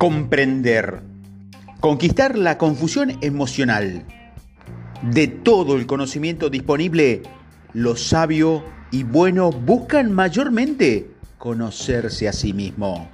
[0.00, 1.02] Comprender.
[1.78, 4.06] Conquistar la confusión emocional.
[5.02, 7.20] De todo el conocimiento disponible,
[7.74, 13.10] los sabios y buenos buscan mayormente conocerse a sí mismo.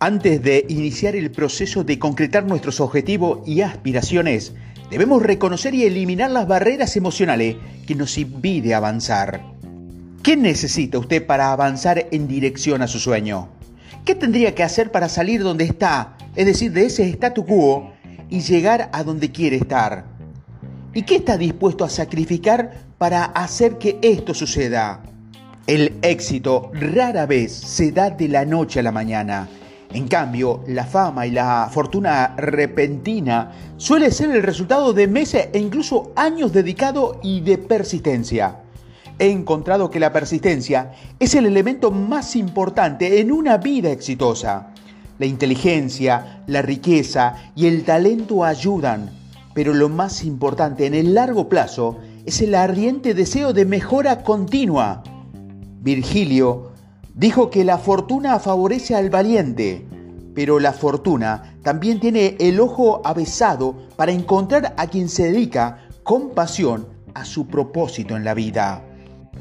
[0.00, 4.52] Antes de iniciar el proceso de concretar nuestros objetivos y aspiraciones,
[4.90, 7.54] debemos reconocer y eliminar las barreras emocionales
[7.86, 9.44] que nos impiden avanzar.
[10.24, 13.59] ¿Qué necesita usted para avanzar en dirección a su sueño?
[14.04, 17.92] ¿Qué tendría que hacer para salir donde está, es decir, de ese statu quo,
[18.30, 20.04] y llegar a donde quiere estar?
[20.94, 25.02] ¿Y qué está dispuesto a sacrificar para hacer que esto suceda?
[25.66, 29.48] El éxito rara vez se da de la noche a la mañana.
[29.92, 35.58] En cambio, la fama y la fortuna repentina suele ser el resultado de meses e
[35.58, 38.56] incluso años dedicados y de persistencia
[39.20, 44.72] he encontrado que la persistencia es el elemento más importante en una vida exitosa.
[45.18, 49.10] La inteligencia, la riqueza y el talento ayudan,
[49.52, 55.02] pero lo más importante en el largo plazo es el ardiente deseo de mejora continua.
[55.82, 56.72] Virgilio
[57.14, 59.86] dijo que la fortuna favorece al valiente,
[60.34, 66.30] pero la fortuna también tiene el ojo avesado para encontrar a quien se dedica con
[66.30, 68.86] pasión a su propósito en la vida.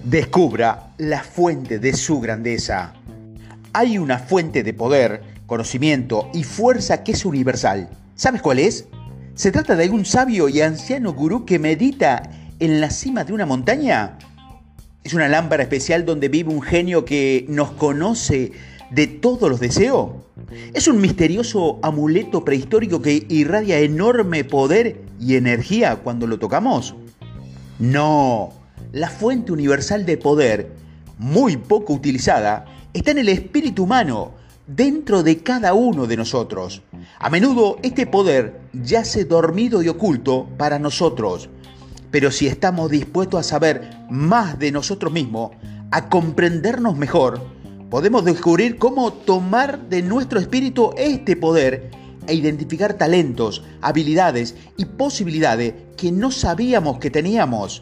[0.04, 2.94] Descubra la fuente de su grandeza.
[3.74, 7.90] Hay una fuente de poder, conocimiento y fuerza que es universal.
[8.16, 8.86] ¿Sabes cuál es?
[9.36, 13.46] ¿Se trata de algún sabio y anciano gurú que medita en la cima de una
[13.46, 14.18] montaña?
[15.04, 18.54] ¿Es una lámpara especial donde vive un genio que nos conoce
[18.92, 20.12] de todos los deseos?
[20.74, 26.96] ¿Es un misterioso amuleto prehistórico que irradia enorme poder y energía cuando lo tocamos?
[27.80, 28.59] No,
[28.92, 30.72] la fuente universal de poder,
[31.18, 34.34] muy poco utilizada, está en el espíritu humano,
[34.76, 36.82] dentro de cada uno de nosotros.
[37.20, 41.50] A menudo este poder yace dormido y oculto para nosotros,
[42.12, 45.52] pero si estamos dispuestos a saber más de nosotros mismos,
[45.92, 47.42] a comprendernos mejor,
[47.90, 51.90] podemos descubrir cómo tomar de nuestro espíritu este poder
[52.28, 57.82] e identificar talentos, habilidades y posibilidades que no sabíamos que teníamos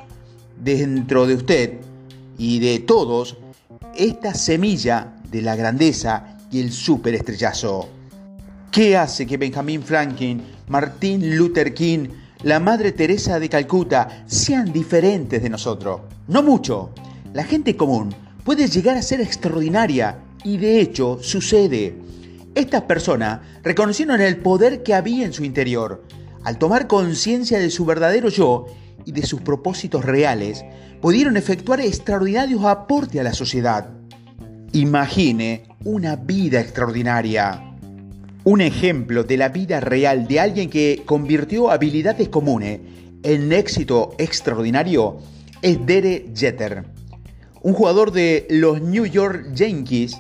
[0.64, 1.74] dentro de usted
[2.38, 3.38] y de todos
[3.96, 7.90] esta semilla de la grandeza y el superestrellazo.
[8.72, 12.10] ¿Qué hace que Benjamin Franklin, Martin Luther King,
[12.44, 16.02] la Madre Teresa de Calcuta sean diferentes de nosotros?
[16.28, 16.92] No mucho.
[17.34, 18.14] La gente común
[18.44, 21.96] puede llegar a ser extraordinaria y de hecho sucede.
[22.56, 26.04] Estas personas reconocieron el poder que había en su interior.
[26.44, 28.68] Al tomar conciencia de su verdadero yo,
[29.08, 30.66] y de sus propósitos reales,
[31.02, 33.90] pudieron efectuar extraordinarios aportes a la sociedad.
[34.74, 37.64] Imagine una vida extraordinaria.
[38.44, 42.82] Un ejemplo de la vida real de alguien que convirtió habilidades comunes
[43.24, 45.20] en éxito extraordinario
[45.62, 46.84] es Dere Jeter,
[47.62, 50.18] un jugador de los New York Yankees.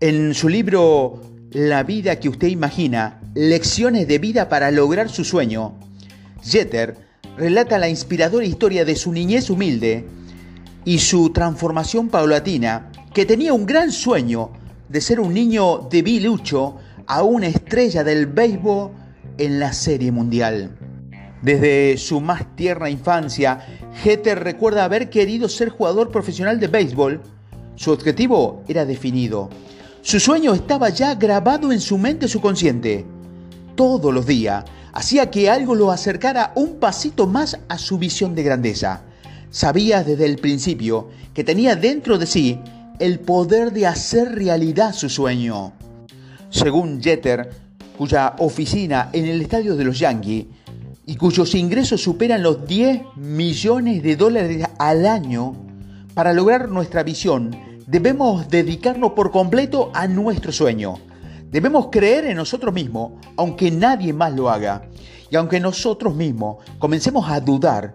[0.00, 1.22] En su libro
[1.52, 5.78] La vida que usted imagina, lecciones de vida para lograr su sueño,
[6.42, 10.06] Jeter relata la inspiradora historia de su niñez humilde
[10.84, 14.50] y su transformación paulatina, que tenía un gran sueño
[14.88, 16.76] de ser un niño debilucho
[17.06, 18.90] a una estrella del béisbol
[19.38, 20.76] en la Serie Mundial.
[21.42, 23.60] Desde su más tierna infancia,
[24.02, 27.20] Jeter recuerda haber querido ser jugador profesional de béisbol.
[27.76, 29.48] Su objetivo era definido.
[30.02, 33.06] Su sueño estaba ya grabado en su mente subconsciente.
[33.74, 38.42] Todos los días hacía que algo lo acercara un pasito más a su visión de
[38.42, 39.02] grandeza.
[39.50, 42.60] Sabía desde el principio que tenía dentro de sí
[42.98, 45.72] el poder de hacer realidad su sueño.
[46.50, 47.50] Según Jeter,
[47.96, 50.46] cuya oficina en el estadio de los Yankees
[51.06, 55.54] y cuyos ingresos superan los 10 millones de dólares al año,
[56.14, 60.98] para lograr nuestra visión debemos dedicarnos por completo a nuestro sueño
[61.50, 64.82] Debemos creer en nosotros mismos, aunque nadie más lo haga.
[65.30, 67.92] Y aunque nosotros mismos comencemos a dudar,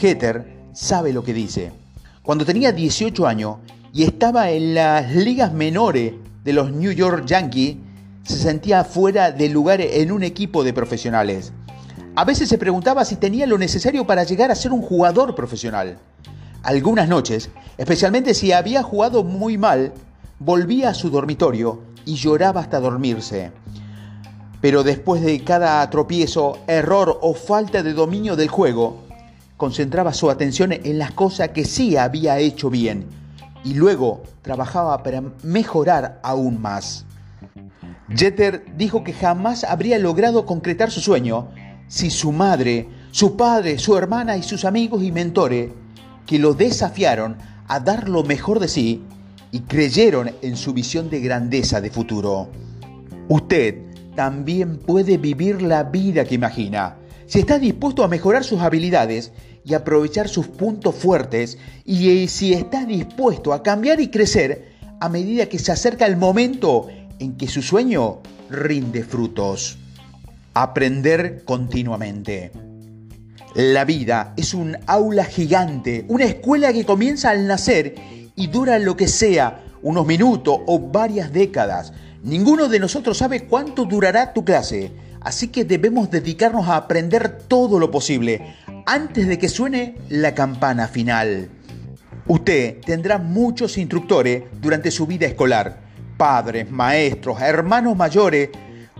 [0.00, 1.72] Heter sabe lo que dice.
[2.22, 3.56] Cuando tenía 18 años
[3.92, 7.76] y estaba en las ligas menores de los New York Yankees,
[8.22, 11.52] se sentía fuera de lugar en un equipo de profesionales.
[12.16, 15.98] A veces se preguntaba si tenía lo necesario para llegar a ser un jugador profesional.
[16.62, 19.92] Algunas noches, especialmente si había jugado muy mal,
[20.38, 23.52] volvía a su dormitorio y lloraba hasta dormirse.
[24.60, 29.02] Pero después de cada tropiezo, error o falta de dominio del juego,
[29.56, 33.06] concentraba su atención en las cosas que sí había hecho bien
[33.64, 37.04] y luego trabajaba para mejorar aún más.
[38.08, 41.48] Jeter dijo que jamás habría logrado concretar su sueño
[41.88, 45.72] si su madre, su padre, su hermana y sus amigos y mentores,
[46.26, 47.36] que lo desafiaron
[47.68, 49.04] a dar lo mejor de sí
[49.52, 52.48] y creyeron en su visión de grandeza de futuro.
[53.28, 53.76] Usted
[54.14, 56.96] también puede vivir la vida que imagina
[57.30, 59.30] si está dispuesto a mejorar sus habilidades
[59.64, 65.46] y aprovechar sus puntos fuertes y si está dispuesto a cambiar y crecer a medida
[65.46, 66.88] que se acerca el momento
[67.20, 68.20] en que su sueño
[68.50, 69.78] rinde frutos.
[70.54, 72.50] Aprender continuamente.
[73.54, 77.94] La vida es un aula gigante, una escuela que comienza al nacer
[78.40, 81.92] y dura lo que sea, unos minutos o varias décadas.
[82.22, 87.78] Ninguno de nosotros sabe cuánto durará tu clase, así que debemos dedicarnos a aprender todo
[87.78, 88.56] lo posible
[88.86, 91.50] antes de que suene la campana final.
[92.26, 98.50] Usted tendrá muchos instructores durante su vida escolar padres, maestros, hermanos mayores,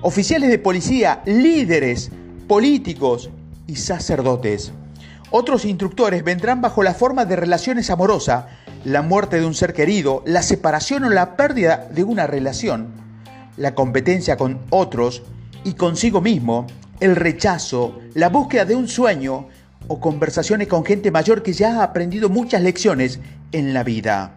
[0.03, 2.11] oficiales de policía, líderes,
[2.47, 3.31] políticos
[3.67, 4.73] y sacerdotes.
[5.31, 8.47] Otros instructores vendrán bajo la forma de relaciones amorosas,
[8.85, 12.89] la muerte de un ser querido, la separación o la pérdida de una relación,
[13.57, 15.23] la competencia con otros
[15.65, 16.67] y consigo mismo,
[17.01, 19.49] el rechazo, la búsqueda de un sueño
[19.89, 23.21] o conversaciones con gente mayor que ya ha aprendido muchas lecciones
[23.53, 24.37] en la vida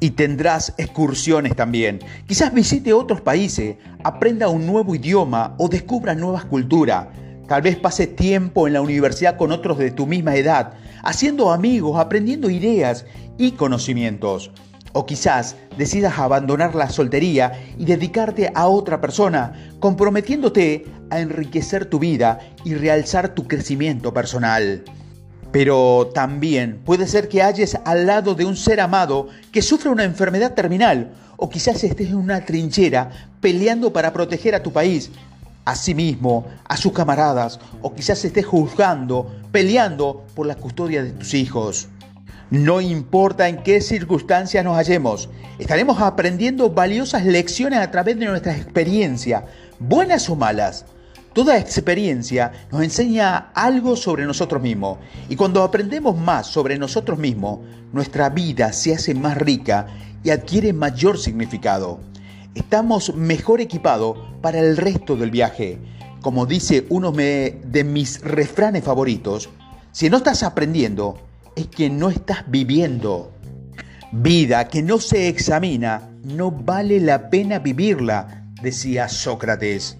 [0.00, 2.00] y tendrás excursiones también.
[2.26, 7.06] Quizás visite otros países, aprenda un nuevo idioma o descubra nuevas culturas.
[7.48, 11.98] Tal vez pase tiempo en la universidad con otros de tu misma edad, haciendo amigos,
[11.98, 13.04] aprendiendo ideas
[13.36, 14.50] y conocimientos.
[14.92, 21.98] O quizás decidas abandonar la soltería y dedicarte a otra persona, comprometiéndote a enriquecer tu
[21.98, 24.82] vida y realzar tu crecimiento personal.
[25.52, 30.04] Pero también puede ser que hayas al lado de un ser amado que sufre una
[30.04, 33.10] enfermedad terminal o quizás estés en una trinchera
[33.40, 35.10] peleando para proteger a tu país,
[35.64, 41.12] a sí mismo, a sus camaradas o quizás estés juzgando, peleando por la custodia de
[41.12, 41.88] tus hijos.
[42.50, 45.28] No importa en qué circunstancias nos hallemos,
[45.58, 49.46] estaremos aprendiendo valiosas lecciones a través de nuestra experiencia,
[49.78, 50.84] buenas o malas.
[51.32, 57.58] Toda experiencia nos enseña algo sobre nosotros mismos y cuando aprendemos más sobre nosotros mismos,
[57.92, 59.86] nuestra vida se hace más rica
[60.22, 61.98] y adquiere mayor significado.
[62.54, 65.78] Estamos mejor equipados para el resto del viaje.
[66.20, 69.50] Como dice uno de mis refranes favoritos,
[69.90, 71.18] si no estás aprendiendo,
[71.56, 73.32] es que no estás viviendo.
[74.12, 79.98] Vida que no se examina, no vale la pena vivirla, decía Sócrates.